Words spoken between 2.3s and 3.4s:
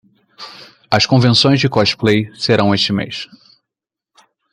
serão este mês.